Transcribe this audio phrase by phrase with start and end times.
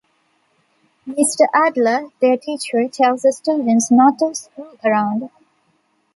[1.07, 1.45] Mr.
[1.53, 5.29] Adler, their teacher, tells the students not to "screw around".